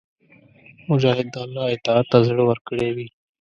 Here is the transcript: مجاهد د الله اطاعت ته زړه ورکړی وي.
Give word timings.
مجاهد 0.89 1.27
د 1.33 1.35
الله 1.45 1.65
اطاعت 1.77 2.05
ته 2.11 2.17
زړه 2.27 2.43
ورکړی 2.49 2.89
وي. 2.95 3.07